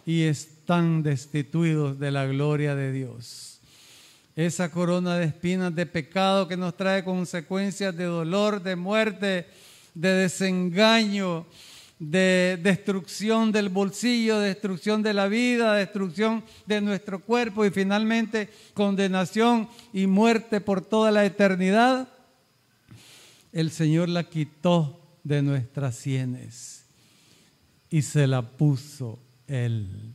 y 0.06 0.22
están 0.22 1.02
destituidos 1.02 1.98
de 1.98 2.10
la 2.10 2.26
gloria 2.26 2.74
de 2.74 2.92
Dios 2.92 3.49
esa 4.46 4.70
corona 4.70 5.16
de 5.16 5.26
espinas 5.26 5.74
de 5.74 5.84
pecado 5.84 6.48
que 6.48 6.56
nos 6.56 6.74
trae 6.74 7.04
consecuencias 7.04 7.94
de 7.94 8.04
dolor, 8.04 8.62
de 8.62 8.74
muerte, 8.74 9.46
de 9.92 10.08
desengaño, 10.14 11.46
de 11.98 12.58
destrucción 12.62 13.52
del 13.52 13.68
bolsillo, 13.68 14.38
destrucción 14.38 15.02
de 15.02 15.12
la 15.12 15.28
vida, 15.28 15.74
destrucción 15.74 16.42
de 16.64 16.80
nuestro 16.80 17.20
cuerpo 17.20 17.66
y 17.66 17.70
finalmente 17.70 18.48
condenación 18.72 19.68
y 19.92 20.06
muerte 20.06 20.62
por 20.62 20.80
toda 20.80 21.10
la 21.10 21.26
eternidad, 21.26 22.08
el 23.52 23.70
Señor 23.70 24.08
la 24.08 24.24
quitó 24.24 25.18
de 25.22 25.42
nuestras 25.42 25.96
sienes 25.96 26.86
y 27.90 28.00
se 28.00 28.26
la 28.26 28.40
puso 28.40 29.18
Él 29.46 30.14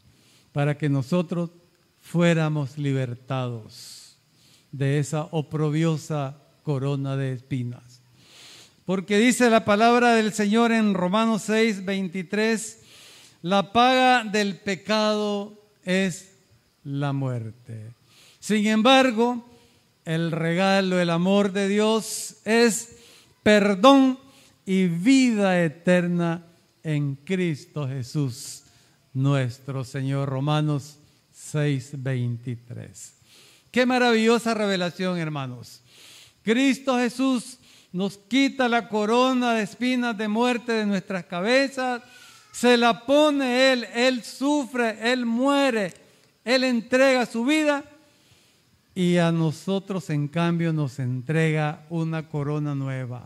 para 0.51 0.79
que 0.79 0.89
nosotros 0.89 1.51
fuéramos 1.99 2.79
libertados 2.79 4.04
de 4.77 4.99
esa 4.99 5.23
oprobiosa 5.31 6.37
corona 6.63 7.15
de 7.15 7.33
espinas. 7.33 8.01
Porque 8.85 9.17
dice 9.17 9.49
la 9.49 9.63
palabra 9.63 10.15
del 10.15 10.33
Señor 10.33 10.71
en 10.71 10.93
Romanos 10.93 11.43
6, 11.43 11.85
23, 11.85 12.81
la 13.41 13.71
paga 13.71 14.23
del 14.23 14.57
pecado 14.57 15.53
es 15.83 16.33
la 16.83 17.13
muerte. 17.13 17.93
Sin 18.39 18.67
embargo, 18.67 19.45
el 20.03 20.31
regalo, 20.31 20.99
el 20.99 21.09
amor 21.09 21.51
de 21.51 21.67
Dios 21.67 22.37
es 22.43 22.97
perdón 23.43 24.19
y 24.65 24.87
vida 24.87 25.63
eterna 25.63 26.45
en 26.83 27.15
Cristo 27.15 27.87
Jesús, 27.87 28.63
nuestro 29.13 29.83
Señor. 29.83 30.29
Romanos 30.29 30.97
6, 31.31 31.91
23. 32.03 33.14
Qué 33.75 33.85
maravillosa 33.85 34.53
revelación, 34.53 35.17
hermanos. 35.17 35.81
Cristo 36.43 36.97
Jesús 36.97 37.57
nos 37.91 38.17
quita 38.17 38.69
la 38.69 38.87
corona 38.87 39.53
de 39.53 39.63
espinas 39.63 40.17
de 40.17 40.29
muerte 40.29 40.71
de 40.71 40.85
nuestras 40.85 41.25
cabezas, 41.25 42.01
se 42.53 42.77
la 42.77 43.05
pone 43.05 43.73
Él, 43.73 43.85
Él 43.93 44.23
sufre, 44.23 45.11
Él 45.11 45.25
muere, 45.25 45.93
Él 46.45 46.63
entrega 46.63 47.25
su 47.25 47.43
vida 47.43 47.83
y 48.93 49.17
a 49.17 49.33
nosotros 49.33 50.09
en 50.09 50.29
cambio 50.29 50.71
nos 50.71 50.97
entrega 50.99 51.81
una 51.89 52.29
corona 52.29 52.75
nueva. 52.75 53.25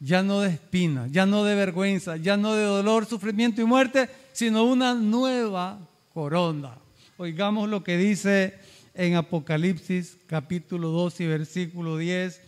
Ya 0.00 0.24
no 0.24 0.40
de 0.40 0.48
espinas, 0.48 1.12
ya 1.12 1.26
no 1.26 1.44
de 1.44 1.54
vergüenza, 1.54 2.16
ya 2.16 2.36
no 2.36 2.54
de 2.54 2.64
dolor, 2.64 3.06
sufrimiento 3.06 3.62
y 3.62 3.66
muerte, 3.66 4.10
sino 4.32 4.64
una 4.64 4.94
nueva 4.94 5.78
corona. 6.12 6.72
Oigamos 7.18 7.68
lo 7.68 7.84
que 7.84 7.96
dice 7.96 8.58
en 8.94 9.14
Apocalipsis 9.14 10.18
capítulo 10.26 10.88
2 10.88 11.20
y 11.20 11.26
versículo 11.26 11.96
10, 11.96 12.40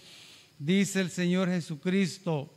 dice 0.58 1.00
el 1.00 1.10
Señor 1.10 1.48
Jesucristo, 1.48 2.52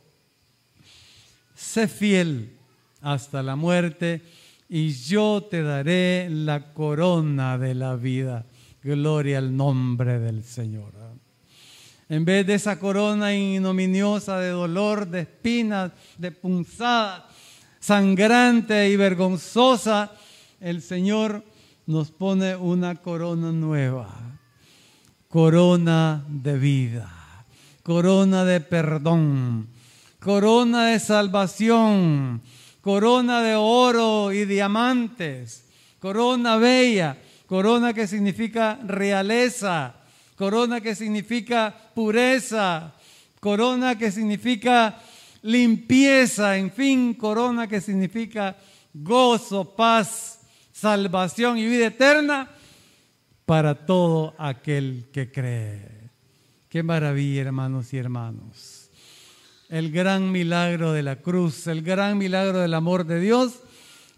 sé 1.54 1.88
fiel 1.88 2.56
hasta 3.00 3.42
la 3.42 3.56
muerte 3.56 4.22
y 4.68 4.90
yo 4.90 5.46
te 5.48 5.62
daré 5.62 6.28
la 6.30 6.72
corona 6.72 7.58
de 7.58 7.74
la 7.74 7.96
vida. 7.96 8.44
Gloria 8.82 9.38
al 9.38 9.56
nombre 9.56 10.18
del 10.18 10.44
Señor. 10.44 10.92
En 12.08 12.24
vez 12.24 12.46
de 12.46 12.54
esa 12.54 12.78
corona 12.78 13.34
ignominiosa 13.34 14.38
de 14.38 14.50
dolor, 14.50 15.08
de 15.08 15.22
espinas, 15.22 15.90
de 16.18 16.30
punzada, 16.30 17.28
sangrante 17.80 18.88
y 18.88 18.96
vergonzosa, 18.96 20.12
el 20.60 20.82
Señor 20.82 21.42
nos 21.86 22.10
pone 22.10 22.56
una 22.56 22.96
corona 22.96 23.52
nueva, 23.52 24.08
corona 25.28 26.24
de 26.28 26.58
vida, 26.58 27.44
corona 27.82 28.44
de 28.44 28.60
perdón, 28.60 29.68
corona 30.18 30.86
de 30.86 30.98
salvación, 30.98 32.42
corona 32.80 33.40
de 33.40 33.54
oro 33.54 34.32
y 34.32 34.44
diamantes, 34.46 35.68
corona 36.00 36.56
bella, 36.56 37.18
corona 37.46 37.92
que 37.92 38.08
significa 38.08 38.80
realeza, 38.84 39.94
corona 40.34 40.80
que 40.80 40.96
significa 40.96 41.72
pureza, 41.94 42.94
corona 43.38 43.96
que 43.96 44.10
significa 44.10 45.00
limpieza, 45.42 46.56
en 46.56 46.72
fin, 46.72 47.14
corona 47.14 47.68
que 47.68 47.80
significa 47.80 48.56
gozo, 48.92 49.76
paz, 49.76 50.35
salvación 50.76 51.56
y 51.56 51.66
vida 51.66 51.86
eterna 51.86 52.50
para 53.46 53.86
todo 53.86 54.34
aquel 54.36 55.06
que 55.10 55.32
cree. 55.32 56.10
Qué 56.68 56.82
maravilla, 56.82 57.40
hermanos 57.40 57.94
y 57.94 57.98
hermanos. 57.98 58.90
El 59.70 59.90
gran 59.90 60.30
milagro 60.30 60.92
de 60.92 61.02
la 61.02 61.16
cruz, 61.16 61.66
el 61.66 61.80
gran 61.82 62.18
milagro 62.18 62.58
del 62.58 62.74
amor 62.74 63.06
de 63.06 63.20
Dios 63.20 63.60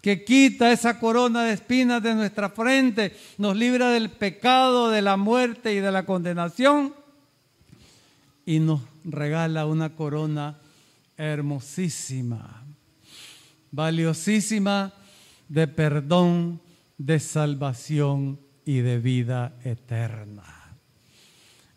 que 0.03 0.25
quita 0.25 0.73
esa 0.73 0.99
corona 0.99 1.44
de 1.44 1.53
espinas 1.55 2.03
de 2.03 2.14
nuestra 2.14 2.51
frente, 2.51 3.16
nos 3.37 3.57
libra 3.57 3.90
del 3.90 4.11
pecado, 4.11 4.90
de 4.90 5.03
la 5.03 5.16
muerte 5.16 5.75
y 5.75 5.81
de 5.81 5.92
la 5.92 6.07
condenación 6.07 6.94
y 8.47 8.59
nos 8.59 8.81
regala 9.05 9.66
una 9.66 9.94
corona 9.94 10.59
hermosísima, 11.16 12.64
valiosísima 13.71 14.92
de 15.49 15.67
perdón, 15.67 16.61
de 16.97 17.21
salvación 17.21 18.39
y 18.65 18.79
de 18.79 18.99
vida 18.99 19.57
eterna. 19.65 20.77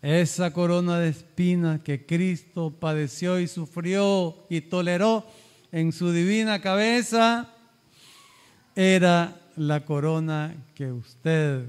Esa 0.01 0.51
corona 0.51 0.99
de 0.99 1.09
espinas 1.09 1.81
que 1.81 2.05
Cristo 2.05 2.71
padeció 2.79 3.39
y 3.39 3.47
sufrió 3.47 4.47
y 4.49 4.61
toleró 4.61 5.25
en 5.71 5.91
su 5.91 6.11
divina 6.11 6.59
cabeza 6.59 7.49
era 8.75 9.39
la 9.57 9.85
corona 9.85 10.55
que 10.73 10.91
usted, 10.91 11.65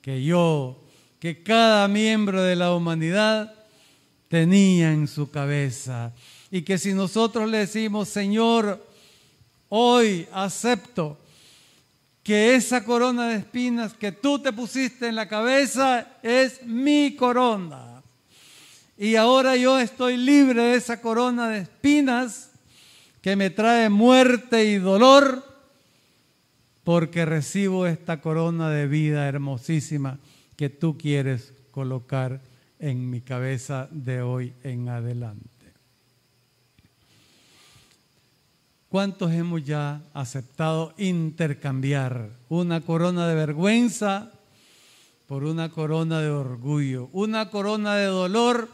que 0.00 0.22
yo, 0.22 0.84
que 1.18 1.42
cada 1.42 1.88
miembro 1.88 2.42
de 2.42 2.54
la 2.54 2.74
humanidad 2.74 3.52
tenía 4.28 4.92
en 4.92 5.08
su 5.08 5.30
cabeza. 5.30 6.14
Y 6.50 6.62
que 6.62 6.78
si 6.78 6.94
nosotros 6.94 7.50
le 7.50 7.58
decimos, 7.58 8.08
Señor, 8.08 8.86
hoy 9.68 10.26
acepto 10.32 11.18
que 12.22 12.54
esa 12.54 12.84
corona 12.84 13.28
de 13.28 13.36
espinas 13.36 13.94
que 13.94 14.12
tú 14.12 14.38
te 14.38 14.52
pusiste 14.52 15.08
en 15.08 15.16
la 15.16 15.28
cabeza 15.28 16.06
es 16.22 16.62
mi 16.62 17.16
corona. 17.16 18.02
Y 18.98 19.16
ahora 19.16 19.56
yo 19.56 19.78
estoy 19.78 20.16
libre 20.16 20.62
de 20.62 20.74
esa 20.74 21.00
corona 21.00 21.48
de 21.48 21.60
espinas 21.60 22.50
que 23.22 23.36
me 23.36 23.50
trae 23.50 23.88
muerte 23.88 24.64
y 24.64 24.76
dolor 24.76 25.44
porque 26.84 27.24
recibo 27.24 27.86
esta 27.86 28.20
corona 28.20 28.70
de 28.70 28.86
vida 28.86 29.28
hermosísima 29.28 30.18
que 30.56 30.68
tú 30.68 30.98
quieres 30.98 31.52
colocar 31.70 32.40
en 32.78 33.08
mi 33.08 33.20
cabeza 33.20 33.88
de 33.90 34.22
hoy 34.22 34.52
en 34.64 34.88
adelante. 34.88 35.57
¿Cuántos 38.88 39.32
hemos 39.32 39.62
ya 39.64 40.00
aceptado 40.14 40.94
intercambiar 40.96 42.30
una 42.48 42.80
corona 42.80 43.28
de 43.28 43.34
vergüenza 43.34 44.30
por 45.26 45.44
una 45.44 45.68
corona 45.68 46.22
de 46.22 46.30
orgullo, 46.30 47.10
una 47.12 47.50
corona 47.50 47.96
de 47.96 48.06
dolor 48.06 48.70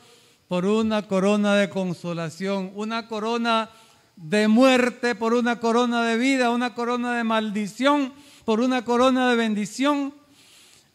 por 0.46 0.66
una 0.66 1.02
corona 1.08 1.56
de 1.56 1.68
consolación, 1.68 2.70
una 2.76 3.08
corona 3.08 3.70
de 4.14 4.46
muerte 4.46 5.16
por 5.16 5.34
una 5.34 5.58
corona 5.58 6.04
de 6.04 6.16
vida, 6.16 6.50
una 6.50 6.74
corona 6.74 7.16
de 7.16 7.24
maldición 7.24 8.12
por 8.44 8.60
una 8.60 8.84
corona 8.84 9.28
de 9.30 9.34
bendición? 9.34 10.14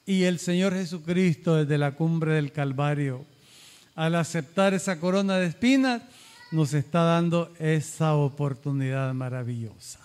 Y 0.05 0.23
el 0.23 0.39
Señor 0.39 0.71
Jesucristo 0.71 1.55
desde 1.55 1.77
la 1.77 1.91
cumbre 1.91 2.36
del 2.36 2.53
Calvario, 2.53 3.25
al 3.95 4.15
aceptar 4.15 4.73
esa 4.73 4.97
corona 4.97 5.36
de 5.39 5.47
espinas, 5.47 6.03
nos 6.51 6.73
está 6.73 7.03
dando 7.03 7.53
esa 7.59 8.15
oportunidad 8.15 9.13
maravillosa. 9.13 9.99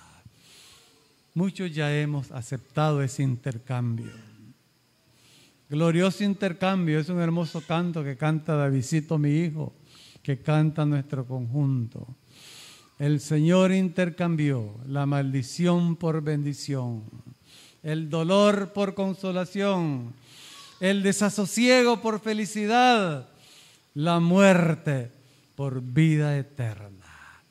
Muchos 1.35 1.75
ya 1.75 1.95
hemos 1.97 2.31
aceptado 2.31 3.03
ese 3.03 3.23
intercambio. 3.23 4.13
Glorioso 5.69 6.23
intercambio, 6.23 7.01
es 7.01 7.09
un 7.09 7.21
hermoso 7.21 7.63
canto 7.63 8.05
que 8.05 8.17
canta 8.17 8.55
Davidito, 8.55 9.19
mi 9.19 9.31
hijo, 9.31 9.73
que 10.23 10.39
canta 10.41 10.85
nuestro 10.85 11.27
conjunto. 11.27 12.07
El 12.99 13.19
Señor 13.21 13.73
intercambió 13.73 14.77
la 14.87 15.07
maldición 15.07 15.97
por 15.97 16.23
bendición, 16.23 17.03
el 17.83 18.09
dolor 18.09 18.73
por 18.73 18.95
consolación, 18.95 20.13
el 20.79 21.03
desasosiego 21.03 22.01
por 22.01 22.21
felicidad, 22.21 23.29
la 23.95 24.21
muerte 24.21 25.14
por 25.55 25.81
vida 25.81 26.37
eterna. 26.37 27.43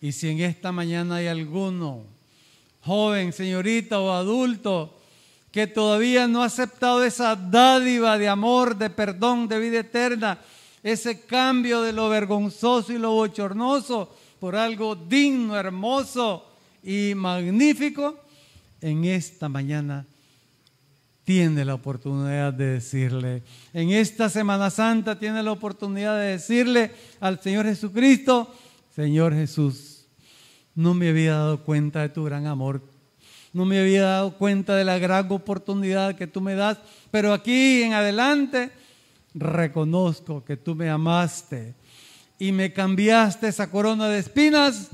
Y 0.00 0.12
si 0.12 0.28
en 0.28 0.40
esta 0.40 0.72
mañana 0.72 1.16
hay 1.16 1.26
alguno, 1.26 2.04
joven, 2.82 3.32
señorita 3.32 4.00
o 4.00 4.12
adulto, 4.12 4.94
que 5.50 5.66
todavía 5.66 6.28
no 6.28 6.42
ha 6.42 6.46
aceptado 6.46 7.02
esa 7.04 7.34
dádiva 7.34 8.18
de 8.18 8.28
amor, 8.28 8.76
de 8.76 8.90
perdón, 8.90 9.48
de 9.48 9.58
vida 9.58 9.80
eterna, 9.80 10.38
ese 10.82 11.22
cambio 11.22 11.82
de 11.82 11.92
lo 11.92 12.08
vergonzoso 12.08 12.92
y 12.92 12.98
lo 12.98 13.12
bochornoso 13.12 14.14
por 14.38 14.54
algo 14.54 14.94
digno, 14.94 15.56
hermoso 15.56 16.46
y 16.82 17.14
magnífico, 17.16 18.20
en 18.80 19.04
esta 19.04 19.48
mañana 19.48 20.06
tiene 21.28 21.62
la 21.62 21.74
oportunidad 21.74 22.54
de 22.54 22.64
decirle, 22.68 23.42
en 23.74 23.90
esta 23.90 24.30
Semana 24.30 24.70
Santa 24.70 25.18
tiene 25.18 25.42
la 25.42 25.52
oportunidad 25.52 26.18
de 26.18 26.28
decirle 26.28 26.90
al 27.20 27.38
Señor 27.38 27.66
Jesucristo, 27.66 28.50
Señor 28.96 29.34
Jesús, 29.34 30.06
no 30.74 30.94
me 30.94 31.10
había 31.10 31.34
dado 31.34 31.64
cuenta 31.64 32.00
de 32.00 32.08
tu 32.08 32.24
gran 32.24 32.46
amor, 32.46 32.80
no 33.52 33.66
me 33.66 33.78
había 33.78 34.04
dado 34.04 34.38
cuenta 34.38 34.74
de 34.74 34.86
la 34.86 34.96
gran 34.96 35.30
oportunidad 35.30 36.16
que 36.16 36.26
tú 36.26 36.40
me 36.40 36.54
das, 36.54 36.78
pero 37.10 37.34
aquí 37.34 37.82
en 37.82 37.92
adelante 37.92 38.70
reconozco 39.34 40.42
que 40.46 40.56
tú 40.56 40.74
me 40.74 40.88
amaste 40.88 41.74
y 42.38 42.52
me 42.52 42.72
cambiaste 42.72 43.48
esa 43.48 43.70
corona 43.70 44.08
de 44.08 44.20
espinas 44.20 44.92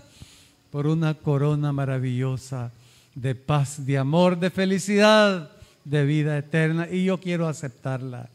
por 0.72 0.88
una 0.88 1.14
corona 1.14 1.72
maravillosa 1.72 2.72
de 3.14 3.36
paz, 3.36 3.86
de 3.86 3.98
amor, 3.98 4.36
de 4.36 4.50
felicidad 4.50 5.53
de 5.84 6.04
vida 6.04 6.38
eterna 6.38 6.88
y 6.90 7.04
yo 7.04 7.20
quiero 7.20 7.48
aceptarla. 7.48 8.28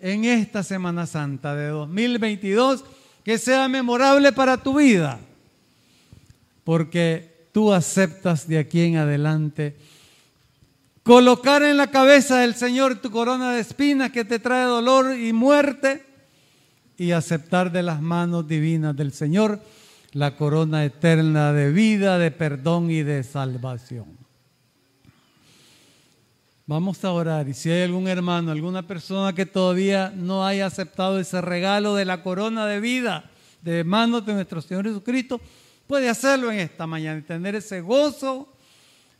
En 0.00 0.24
esta 0.24 0.62
Semana 0.62 1.06
Santa 1.06 1.54
de 1.54 1.68
2022, 1.68 2.84
que 3.24 3.38
sea 3.38 3.68
memorable 3.68 4.32
para 4.32 4.58
tu 4.58 4.78
vida, 4.78 5.18
porque 6.62 7.48
tú 7.52 7.72
aceptas 7.72 8.46
de 8.46 8.58
aquí 8.58 8.82
en 8.82 8.96
adelante 8.96 9.76
colocar 11.02 11.62
en 11.62 11.76
la 11.76 11.90
cabeza 11.90 12.38
del 12.40 12.54
Señor 12.54 12.96
tu 12.96 13.10
corona 13.10 13.52
de 13.52 13.60
espinas 13.60 14.10
que 14.10 14.24
te 14.24 14.38
trae 14.38 14.64
dolor 14.64 15.16
y 15.16 15.32
muerte 15.32 16.04
y 16.96 17.12
aceptar 17.12 17.70
de 17.70 17.82
las 17.82 18.00
manos 18.00 18.48
divinas 18.48 18.96
del 18.96 19.12
Señor 19.12 19.60
la 20.12 20.36
corona 20.36 20.84
eterna 20.84 21.52
de 21.52 21.70
vida, 21.72 22.18
de 22.18 22.30
perdón 22.30 22.90
y 22.90 23.02
de 23.02 23.22
salvación. 23.22 24.23
Vamos 26.66 27.04
a 27.04 27.12
orar 27.12 27.46
y 27.46 27.52
si 27.52 27.70
hay 27.70 27.82
algún 27.82 28.08
hermano, 28.08 28.50
alguna 28.50 28.86
persona 28.86 29.34
que 29.34 29.44
todavía 29.44 30.10
no 30.16 30.46
haya 30.46 30.64
aceptado 30.64 31.18
ese 31.18 31.42
regalo 31.42 31.94
de 31.94 32.06
la 32.06 32.22
corona 32.22 32.66
de 32.66 32.80
vida 32.80 33.30
de 33.60 33.84
manos 33.84 34.24
de 34.24 34.32
nuestro 34.32 34.62
Señor 34.62 34.86
Jesucristo, 34.86 35.40
puede 35.86 36.08
hacerlo 36.08 36.50
en 36.50 36.60
esta 36.60 36.86
mañana 36.86 37.18
y 37.18 37.22
tener 37.22 37.54
ese 37.54 37.82
gozo, 37.82 38.48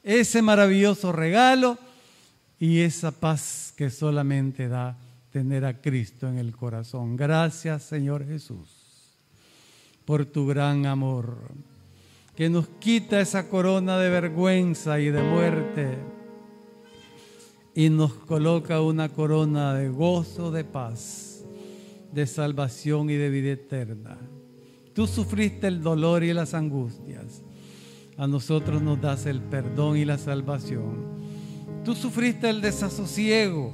ese 0.02 0.40
maravilloso 0.40 1.12
regalo 1.12 1.78
y 2.58 2.80
esa 2.80 3.10
paz 3.10 3.74
que 3.76 3.90
solamente 3.90 4.68
da 4.68 4.96
tener 5.30 5.66
a 5.66 5.80
Cristo 5.82 6.28
en 6.28 6.38
el 6.38 6.56
corazón. 6.56 7.14
Gracias 7.14 7.82
Señor 7.82 8.26
Jesús 8.26 8.70
por 10.06 10.24
tu 10.24 10.46
gran 10.46 10.86
amor 10.86 11.36
que 12.36 12.48
nos 12.48 12.68
quita 12.80 13.20
esa 13.20 13.50
corona 13.50 13.98
de 13.98 14.08
vergüenza 14.08 14.98
y 14.98 15.10
de 15.10 15.22
muerte 15.22 16.13
y 17.74 17.90
nos 17.90 18.12
coloca 18.12 18.80
una 18.80 19.08
corona 19.08 19.74
de 19.74 19.88
gozo, 19.88 20.52
de 20.52 20.64
paz, 20.64 21.44
de 22.12 22.26
salvación 22.26 23.10
y 23.10 23.14
de 23.14 23.28
vida 23.30 23.50
eterna. 23.52 24.16
Tú 24.94 25.08
sufriste 25.08 25.66
el 25.66 25.82
dolor 25.82 26.22
y 26.22 26.32
las 26.32 26.54
angustias. 26.54 27.42
A 28.16 28.28
nosotros 28.28 28.80
nos 28.80 29.00
das 29.00 29.26
el 29.26 29.40
perdón 29.40 29.96
y 29.96 30.04
la 30.04 30.18
salvación. 30.18 31.14
Tú 31.84 31.96
sufriste 31.96 32.48
el 32.48 32.60
desasosiego 32.60 33.72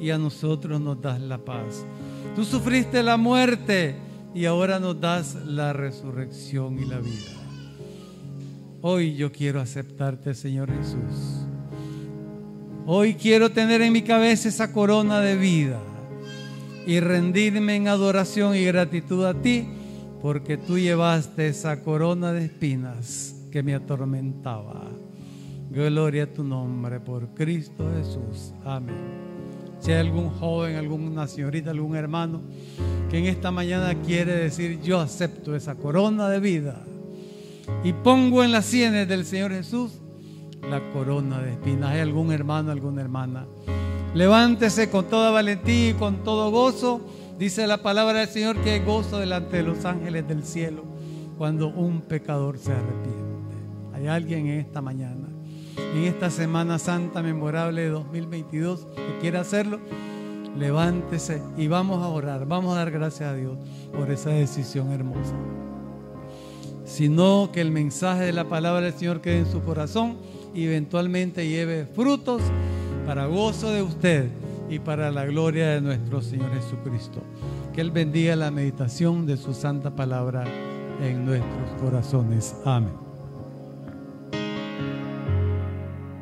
y 0.00 0.08
a 0.08 0.16
nosotros 0.16 0.80
nos 0.80 1.02
das 1.02 1.20
la 1.20 1.44
paz. 1.44 1.84
Tú 2.34 2.44
sufriste 2.44 3.02
la 3.02 3.18
muerte 3.18 3.94
y 4.34 4.46
ahora 4.46 4.80
nos 4.80 4.98
das 4.98 5.34
la 5.44 5.74
resurrección 5.74 6.78
y 6.78 6.86
la 6.86 6.98
vida. 6.98 7.42
Hoy 8.80 9.16
yo 9.16 9.30
quiero 9.30 9.60
aceptarte, 9.60 10.34
Señor 10.34 10.70
Jesús 10.70 11.43
Hoy 12.86 13.14
quiero 13.14 13.50
tener 13.50 13.80
en 13.80 13.94
mi 13.94 14.02
cabeza 14.02 14.46
esa 14.46 14.70
corona 14.70 15.20
de 15.20 15.36
vida 15.36 15.80
y 16.86 17.00
rendirme 17.00 17.76
en 17.76 17.88
adoración 17.88 18.54
y 18.54 18.64
gratitud 18.64 19.24
a 19.24 19.32
ti 19.32 19.66
porque 20.20 20.58
tú 20.58 20.78
llevaste 20.78 21.48
esa 21.48 21.82
corona 21.82 22.34
de 22.34 22.44
espinas 22.44 23.36
que 23.50 23.62
me 23.62 23.74
atormentaba. 23.74 24.82
Gloria 25.70 26.24
a 26.24 26.26
tu 26.26 26.44
nombre 26.44 27.00
por 27.00 27.28
Cristo 27.28 27.90
Jesús. 27.96 28.52
Amén. 28.66 28.94
Si 29.80 29.90
hay 29.90 30.00
algún 30.00 30.28
joven, 30.28 30.76
alguna 30.76 31.26
señorita, 31.26 31.70
algún 31.70 31.96
hermano 31.96 32.42
que 33.08 33.18
en 33.18 33.24
esta 33.24 33.50
mañana 33.50 33.94
quiere 34.02 34.36
decir 34.36 34.82
yo 34.82 35.00
acepto 35.00 35.56
esa 35.56 35.74
corona 35.74 36.28
de 36.28 36.38
vida 36.38 36.84
y 37.82 37.94
pongo 37.94 38.44
en 38.44 38.52
las 38.52 38.66
sienes 38.66 39.08
del 39.08 39.24
Señor 39.24 39.52
Jesús 39.52 40.03
la 40.70 40.80
corona 40.92 41.40
de 41.40 41.52
espinas. 41.52 41.90
¿Hay 41.90 42.00
algún 42.00 42.32
hermano, 42.32 42.70
alguna 42.70 43.02
hermana? 43.02 43.46
Levántese 44.14 44.90
con 44.90 45.06
toda 45.06 45.30
valentía 45.30 45.90
y 45.90 45.94
con 45.94 46.24
todo 46.24 46.50
gozo. 46.50 47.00
Dice 47.38 47.66
la 47.66 47.82
palabra 47.82 48.20
del 48.20 48.28
Señor 48.28 48.56
que 48.58 48.70
hay 48.70 48.84
gozo 48.84 49.18
delante 49.18 49.56
de 49.56 49.62
los 49.64 49.84
ángeles 49.84 50.26
del 50.28 50.44
cielo 50.44 50.84
cuando 51.36 51.68
un 51.68 52.00
pecador 52.00 52.58
se 52.58 52.72
arrepiente. 52.72 53.54
Hay 53.92 54.06
alguien 54.06 54.46
en 54.46 54.60
esta 54.60 54.80
mañana 54.80 55.34
en 55.76 56.04
esta 56.04 56.30
Semana 56.30 56.78
Santa 56.78 57.22
memorable 57.22 57.82
de 57.82 57.88
2022 57.88 58.86
que 58.94 59.18
quiera 59.20 59.40
hacerlo, 59.40 59.80
levántese 60.58 61.42
y 61.56 61.68
vamos 61.68 62.02
a 62.02 62.08
orar, 62.08 62.46
vamos 62.46 62.74
a 62.74 62.78
dar 62.78 62.90
gracias 62.90 63.30
a 63.30 63.34
Dios 63.34 63.58
por 63.96 64.10
esa 64.10 64.30
decisión 64.30 64.92
hermosa. 64.92 65.34
Sino 66.84 67.50
que 67.52 67.60
el 67.60 67.70
mensaje 67.70 68.24
de 68.24 68.32
la 68.32 68.48
palabra 68.48 68.82
del 68.82 68.94
Señor 68.94 69.20
quede 69.20 69.38
en 69.38 69.50
su 69.50 69.62
corazón 69.62 70.16
y 70.54 70.64
eventualmente 70.64 71.48
lleve 71.48 71.86
frutos 71.86 72.42
para 73.06 73.26
gozo 73.26 73.70
de 73.70 73.82
usted 73.82 74.28
y 74.70 74.78
para 74.78 75.10
la 75.10 75.24
gloria 75.26 75.68
de 75.68 75.80
nuestro 75.80 76.22
Señor 76.22 76.52
Jesucristo. 76.54 77.22
Que 77.72 77.80
Él 77.80 77.90
bendiga 77.90 78.36
la 78.36 78.50
meditación 78.50 79.26
de 79.26 79.36
su 79.36 79.52
santa 79.52 79.94
palabra 79.94 80.44
en 81.02 81.24
nuestros 81.26 81.70
corazones. 81.80 82.54
Amén. 82.64 83.03